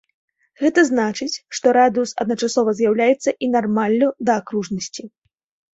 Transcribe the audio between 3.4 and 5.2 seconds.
і нармаллю да акружнасці.